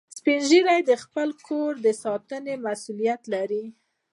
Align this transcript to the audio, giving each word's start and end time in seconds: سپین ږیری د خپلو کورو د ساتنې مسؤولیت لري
سپین 0.17 0.39
ږیری 0.49 0.79
د 0.89 0.91
خپلو 1.03 1.33
کورو 1.47 1.79
د 1.85 1.87
ساتنې 2.03 2.53
مسؤولیت 2.65 3.21
لري 3.33 3.63